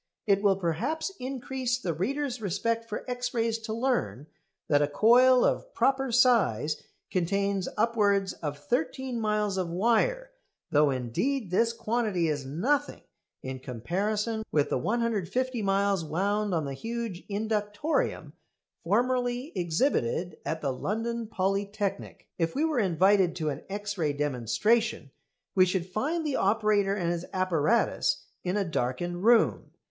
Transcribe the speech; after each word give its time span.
It 0.25 0.41
will 0.41 0.55
perhaps 0.55 1.11
increase 1.19 1.77
the 1.77 1.93
reader's 1.93 2.41
respect 2.41 2.89
for 2.89 3.05
X 3.07 3.35
rays 3.35 3.59
to 3.59 3.71
learn 3.71 4.25
that 4.67 4.81
a 4.81 4.87
coil 4.87 5.45
of 5.45 5.71
proper 5.75 6.11
size 6.11 6.81
contains 7.11 7.69
upwards 7.77 8.33
of 8.33 8.57
thirteen 8.57 9.19
miles 9.19 9.57
of 9.59 9.69
wire; 9.69 10.31
though 10.71 10.89
indeed 10.89 11.51
this 11.51 11.71
quantity 11.71 12.29
is 12.29 12.47
nothing 12.47 13.01
in 13.43 13.59
comparison 13.59 14.41
with 14.51 14.71
the 14.71 14.79
150 14.79 15.61
miles 15.61 16.03
wound 16.03 16.51
on 16.51 16.65
the 16.65 16.73
huge 16.73 17.23
inductorium 17.27 18.33
formerly 18.83 19.51
exhibited 19.55 20.37
at 20.43 20.61
the 20.61 20.73
London 20.73 21.27
Polytechnic. 21.27 22.27
If 22.39 22.55
we 22.55 22.65
were 22.65 22.79
invited 22.79 23.35
to 23.35 23.49
an 23.49 23.61
X 23.69 23.99
ray 23.99 24.13
demonstration 24.13 25.11
we 25.53 25.67
should 25.67 25.85
find 25.85 26.25
the 26.25 26.37
operator 26.37 26.95
and 26.95 27.11
his 27.11 27.27
apparatus 27.31 28.23
in 28.43 28.57
a 28.57 28.65
darkened 28.65 29.23
room. 29.23 29.69